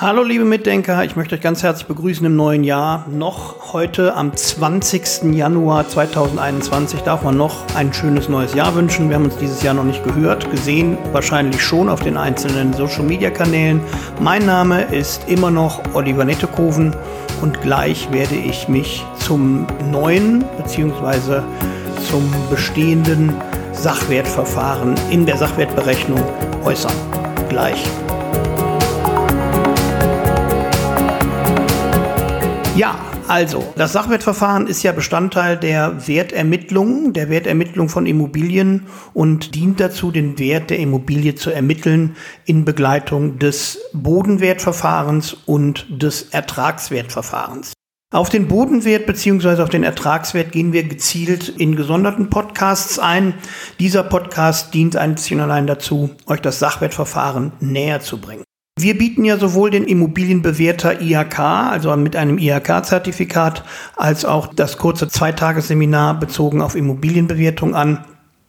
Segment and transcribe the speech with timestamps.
[0.00, 3.04] Hallo liebe Mitdenker, ich möchte euch ganz herzlich begrüßen im neuen Jahr.
[3.08, 5.34] Noch heute am 20.
[5.34, 9.08] Januar 2021 darf man noch ein schönes neues Jahr wünschen.
[9.08, 13.80] Wir haben uns dieses Jahr noch nicht gehört, gesehen, wahrscheinlich schon auf den einzelnen Social-Media-Kanälen.
[14.20, 16.94] Mein Name ist immer noch Oliver Nettekoven
[17.42, 21.40] und gleich werde ich mich zum neuen bzw.
[22.08, 23.34] zum bestehenden
[23.72, 26.22] Sachwertverfahren in der Sachwertberechnung
[26.64, 26.94] äußern.
[27.48, 27.82] Gleich.
[32.78, 32.96] Ja,
[33.26, 40.12] also, das Sachwertverfahren ist ja Bestandteil der Wertermittlung, der Wertermittlung von Immobilien und dient dazu,
[40.12, 42.14] den Wert der Immobilie zu ermitteln
[42.44, 47.72] in Begleitung des Bodenwertverfahrens und des Ertragswertverfahrens.
[48.12, 49.60] Auf den Bodenwert bzw.
[49.60, 53.34] auf den Ertragswert gehen wir gezielt in gesonderten Podcasts ein.
[53.80, 58.44] Dieser Podcast dient einzig und allein dazu, euch das Sachwertverfahren näher zu bringen.
[58.80, 63.64] Wir bieten ja sowohl den Immobilienbewerter IHK, also mit einem IHK-Zertifikat,
[63.96, 68.04] als auch das kurze Zweitagesseminar bezogen auf Immobilienbewertung an.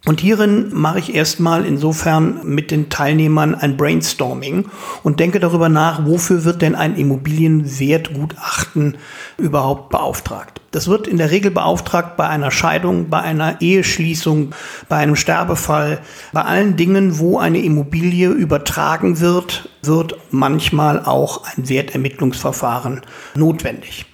[0.05, 4.65] Und hierin mache ich erstmal insofern mit den Teilnehmern ein Brainstorming
[5.01, 8.97] und denke darüber nach, wofür wird denn ein Immobilienwertgutachten
[9.37, 10.61] überhaupt beauftragt.
[10.71, 14.51] Das wird in der Regel beauftragt bei einer Scheidung, bei einer Eheschließung,
[14.87, 16.01] bei einem Sterbefall,
[16.33, 23.01] bei allen Dingen, wo eine Immobilie übertragen wird, wird manchmal auch ein Wertermittlungsverfahren
[23.35, 24.05] notwendig.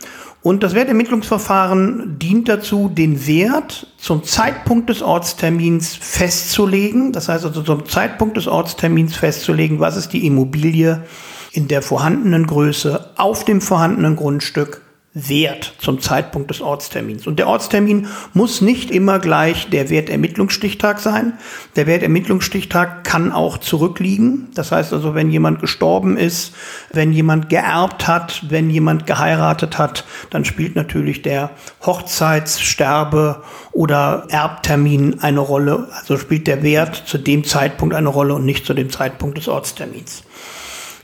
[0.46, 7.12] Und das Wertermittlungsverfahren dient dazu, den Wert zum Zeitpunkt des Ortstermins festzulegen.
[7.12, 11.04] Das heißt also zum Zeitpunkt des Ortstermins festzulegen, was ist die Immobilie
[11.52, 14.85] in der vorhandenen Größe auf dem vorhandenen Grundstück
[15.16, 17.26] Wert zum Zeitpunkt des Ortstermins.
[17.26, 21.40] Und der Ortstermin muss nicht immer gleich der Wertermittlungsstichtag sein.
[21.78, 24.50] Der Wertermittlungsstichtag kann auch zurückliegen.
[24.56, 26.54] Das heißt also, wenn jemand gestorben ist,
[26.92, 34.26] wenn jemand geerbt hat, wenn jemand geheiratet hat, dann spielt natürlich der Hochzeits-, Sterbe- oder
[34.28, 35.88] Erbtermin eine Rolle.
[35.98, 39.48] Also spielt der Wert zu dem Zeitpunkt eine Rolle und nicht zu dem Zeitpunkt des
[39.48, 40.24] Ortstermins.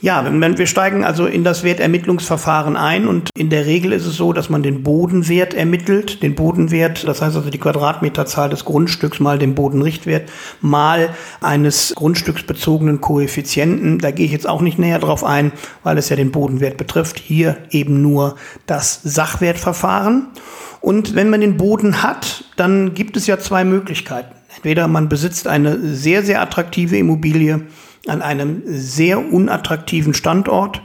[0.04, 4.34] Ja, wir steigen also in das Wertermittlungsverfahren ein und in der Regel ist es so,
[4.34, 9.38] dass man den Bodenwert ermittelt, den Bodenwert, das heißt also die Quadratmeterzahl des Grundstücks mal
[9.38, 10.28] den Bodenrichtwert
[10.60, 11.10] mal
[11.40, 14.00] eines grundstücksbezogenen Koeffizienten.
[14.00, 15.52] Da gehe ich jetzt auch nicht näher drauf ein,
[15.84, 17.20] weil es ja den Bodenwert betrifft.
[17.20, 20.30] Hier eben nur das Sachwertverfahren.
[20.80, 24.34] Und wenn man den Boden hat, dann gibt es ja zwei Möglichkeiten.
[24.56, 27.62] Entweder man besitzt eine sehr, sehr attraktive Immobilie,
[28.08, 30.82] an einem sehr unattraktiven Standort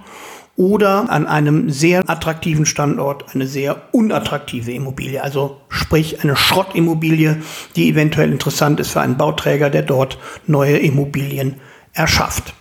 [0.56, 7.38] oder an einem sehr attraktiven Standort eine sehr unattraktive Immobilie, also sprich eine Schrottimmobilie,
[7.76, 11.56] die eventuell interessant ist für einen Bauträger, der dort neue Immobilien
[11.92, 12.54] erschafft.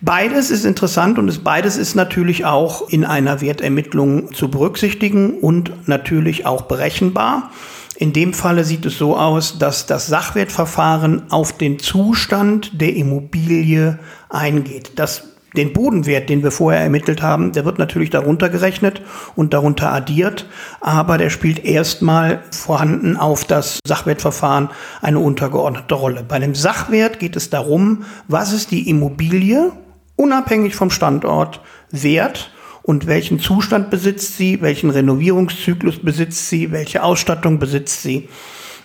[0.00, 6.44] Beides ist interessant und beides ist natürlich auch in einer Wertermittlung zu berücksichtigen und natürlich
[6.44, 7.50] auch berechenbar.
[7.98, 13.98] In dem Falle sieht es so aus, dass das Sachwertverfahren auf den Zustand der Immobilie
[14.28, 14.92] eingeht.
[14.96, 15.24] Das
[15.56, 19.00] den Bodenwert, den wir vorher ermittelt haben, der wird natürlich darunter gerechnet
[19.34, 20.46] und darunter addiert,
[20.80, 24.68] aber der spielt erstmal vorhanden auf das Sachwertverfahren
[25.00, 26.24] eine untergeordnete Rolle.
[26.28, 29.72] Bei dem Sachwert geht es darum, was ist die Immobilie
[30.16, 32.50] unabhängig vom Standort wert
[32.86, 38.28] und welchen Zustand besitzt sie, welchen Renovierungszyklus besitzt sie, welche Ausstattung besitzt sie.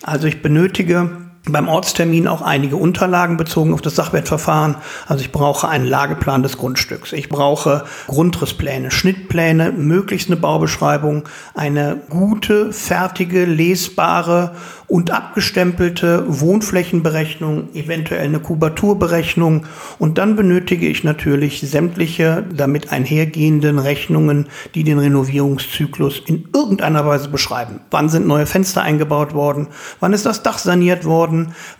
[0.01, 4.75] Also ich benötige beim Ortstermin auch einige Unterlagen bezogen auf das Sachwertverfahren.
[5.07, 7.13] Also ich brauche einen Lageplan des Grundstücks.
[7.13, 11.23] Ich brauche Grundrisspläne, Schnittpläne, möglichst eine Baubeschreibung,
[11.55, 14.51] eine gute, fertige, lesbare
[14.87, 19.65] und abgestempelte Wohnflächenberechnung, eventuell eine Kubaturberechnung.
[19.97, 27.29] Und dann benötige ich natürlich sämtliche damit einhergehenden Rechnungen, die den Renovierungszyklus in irgendeiner Weise
[27.29, 27.79] beschreiben.
[27.89, 29.67] Wann sind neue Fenster eingebaut worden?
[30.01, 31.30] Wann ist das Dach saniert worden?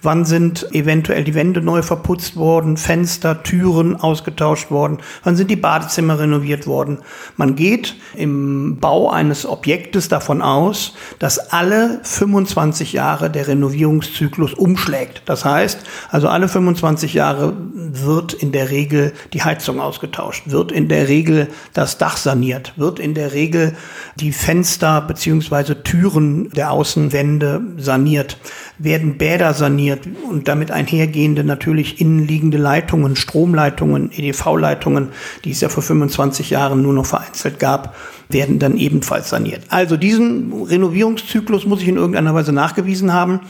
[0.02, 2.78] Wann sind eventuell die Wände neu verputzt worden?
[2.78, 5.00] Fenster, Türen ausgetauscht worden?
[5.24, 7.00] Wann sind die Badezimmer renoviert worden?
[7.38, 15.24] Man geht im Bau eines Objektes davon aus, dass alle 25 Jahre der Renovierungszyklus umschlägt.
[15.26, 15.80] Das heißt,
[16.10, 21.48] also alle 25 Jahre wird in der Regel die Heizung ausgetauscht, wird in der Regel
[21.74, 23.76] das Dach saniert, wird in der Regel
[24.16, 28.38] die Fenster beziehungsweise Türen der Außenwände saniert,
[28.78, 35.10] werden Bäder saniert und damit einhergehende natürlich innenliegende Leitungen, Stromleitungen, EDV-Leitungen,
[35.44, 37.96] die es ja vor 25 Jahren nur noch vereinzelt gab,
[38.30, 39.64] werden dann ebenfalls saniert.
[39.70, 43.42] Also diesen Renovierungszyklus muss ich in irgendeiner Weise nachgewiesen haben.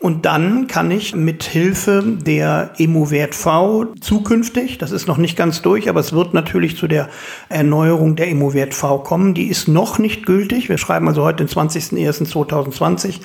[0.00, 5.62] Und dann kann ich mit Hilfe der Emo-Wert V zukünftig, das ist noch nicht ganz
[5.62, 7.08] durch, aber es wird natürlich zu der
[7.48, 9.32] Erneuerung der Emo-Wert V kommen.
[9.32, 10.68] Die ist noch nicht gültig.
[10.68, 13.20] Wir schreiben also heute den 20.01.2020.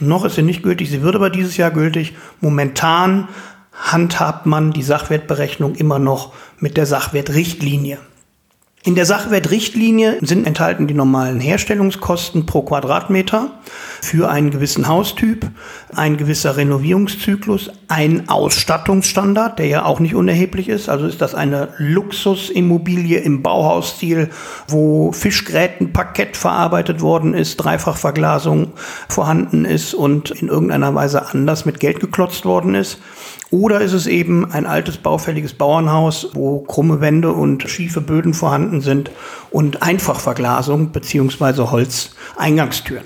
[0.00, 0.88] Noch ist sie nicht gültig.
[0.88, 2.14] Sie wird aber dieses Jahr gültig.
[2.40, 3.28] Momentan
[3.74, 7.98] handhabt man die Sachwertberechnung immer noch mit der Sachwertrichtlinie.
[8.86, 13.50] In der Sachwertrichtlinie sind enthalten die normalen Herstellungskosten pro Quadratmeter
[14.04, 15.46] für einen gewissen Haustyp,
[15.96, 20.88] ein gewisser Renovierungszyklus, ein Ausstattungsstandard, der ja auch nicht unerheblich ist.
[20.88, 24.28] Also ist das eine Luxusimmobilie im Bauhausstil,
[24.68, 28.72] wo Fischgrätenparkett verarbeitet worden ist, Dreifachverglasung
[29.08, 32.98] vorhanden ist und in irgendeiner Weise anders mit Geld geklotzt worden ist.
[33.50, 38.80] Oder ist es eben ein altes baufälliges Bauernhaus, wo krumme Wände und schiefe Böden vorhanden
[38.80, 39.10] sind
[39.50, 43.04] und Einfachverglasung beziehungsweise Holzeingangstüren.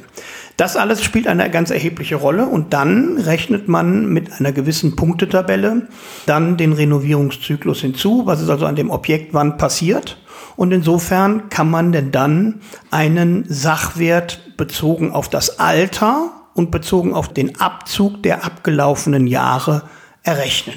[0.58, 5.86] Das alles spielt eine ganz erhebliche Rolle und dann rechnet man mit einer gewissen Punktetabelle
[6.26, 10.18] dann den Renovierungszyklus hinzu, was ist also an dem Objekt wann passiert.
[10.56, 12.60] Und insofern kann man denn dann
[12.90, 19.82] einen Sachwert bezogen auf das Alter und bezogen auf den Abzug der abgelaufenen Jahre
[20.24, 20.74] errechnen.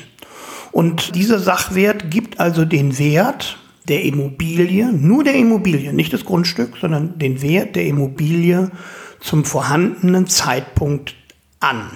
[0.71, 3.57] Und dieser Sachwert gibt also den Wert
[3.87, 8.71] der Immobilie, nur der Immobilie, nicht das Grundstück, sondern den Wert der Immobilie
[9.19, 11.15] zum vorhandenen Zeitpunkt
[11.59, 11.91] an.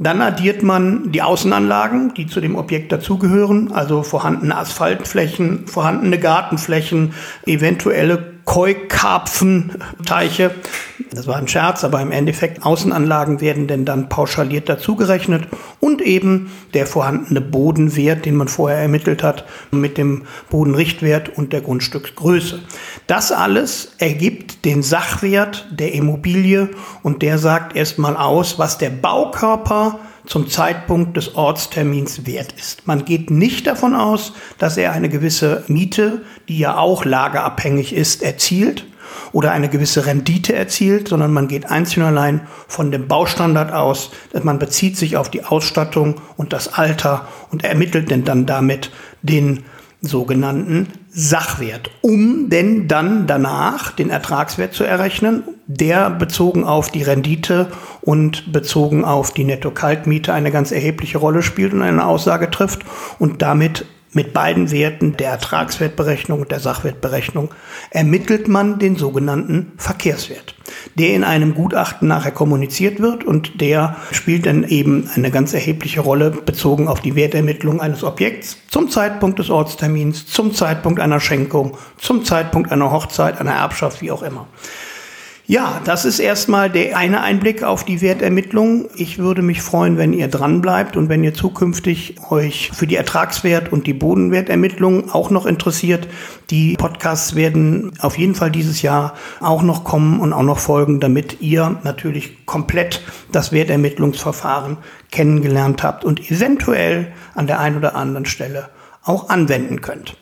[0.00, 7.14] Dann addiert man die Außenanlagen, die zu dem Objekt dazugehören, also vorhandene Asphaltflächen, vorhandene Gartenflächen,
[7.46, 10.52] eventuelle Koi-Karpfenteiche.
[11.10, 15.46] Das war ein Scherz, aber im Endeffekt Außenanlagen werden denn dann pauschaliert dazugerechnet
[15.80, 21.60] und eben der vorhandene Bodenwert, den man vorher ermittelt hat, mit dem Bodenrichtwert und der
[21.60, 22.60] Grundstücksgröße.
[23.06, 26.70] Das alles ergibt den Sachwert der Immobilie
[27.02, 32.86] und der sagt erstmal aus, was der Baukörper zum Zeitpunkt des Ortstermins wert ist.
[32.86, 38.22] Man geht nicht davon aus, dass er eine gewisse Miete, die ja auch lagerabhängig ist,
[38.22, 38.84] erzielt
[39.32, 44.10] oder eine gewisse Rendite erzielt, sondern man geht einzig und allein von dem Baustandard aus,
[44.32, 48.90] dass man bezieht sich auf die Ausstattung und das Alter und ermittelt denn dann damit
[49.22, 49.64] den
[50.00, 57.66] sogenannten Sachwert, um denn dann danach den Ertragswert zu errechnen, der bezogen auf die Rendite
[58.00, 62.80] und bezogen auf die Netto-Kaltmiete eine ganz erhebliche Rolle spielt und eine Aussage trifft
[63.18, 67.50] und damit mit beiden Werten der Ertragswertberechnung und der Sachwertberechnung
[67.90, 70.54] ermittelt man den sogenannten Verkehrswert,
[70.94, 76.00] der in einem Gutachten nachher kommuniziert wird und der spielt dann eben eine ganz erhebliche
[76.00, 81.76] Rolle bezogen auf die Wertermittlung eines Objekts zum Zeitpunkt des Ortstermins, zum Zeitpunkt einer Schenkung,
[81.98, 84.46] zum Zeitpunkt einer Hochzeit, einer Erbschaft, wie auch immer.
[85.50, 88.90] Ja, das ist erstmal der eine Einblick auf die Wertermittlung.
[88.96, 92.96] Ich würde mich freuen, wenn ihr dran bleibt und wenn ihr zukünftig euch für die
[92.96, 96.06] Ertragswert und die Bodenwertermittlung auch noch interessiert.
[96.50, 101.00] Die Podcasts werden auf jeden Fall dieses Jahr auch noch kommen und auch noch folgen,
[101.00, 103.00] damit ihr natürlich komplett
[103.32, 104.76] das Wertermittlungsverfahren
[105.10, 108.68] kennengelernt habt und eventuell an der einen oder anderen Stelle
[109.02, 110.14] auch anwenden könnt.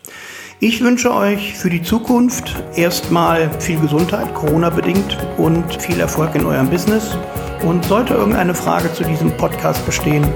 [0.58, 6.70] Ich wünsche euch für die Zukunft erstmal viel Gesundheit, Corona-bedingt, und viel Erfolg in eurem
[6.70, 7.18] Business.
[7.62, 10.26] Und sollte irgendeine Frage zu diesem Podcast bestehen,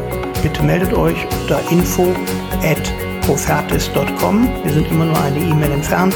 [0.43, 2.15] bitte meldet euch unter info
[2.63, 4.47] at profertis.com.
[4.63, 6.15] Wir sind immer nur eine E-Mail entfernt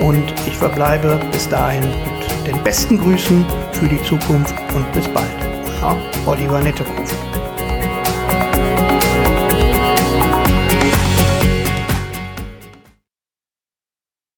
[0.00, 5.26] und ich verbleibe bis dahin mit den besten Grüßen für die Zukunft und bis bald.
[5.82, 5.96] Euer
[6.26, 7.29] Oliver Nettekofen.